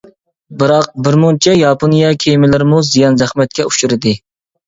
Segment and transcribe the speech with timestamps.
[0.61, 4.15] بىراق، بىرمۇنچە ياپونىيە كېمىلىرىمۇ زىيان-زەخمەتكە ئۇچرىدى.